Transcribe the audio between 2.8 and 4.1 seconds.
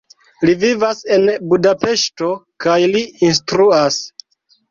li instruas.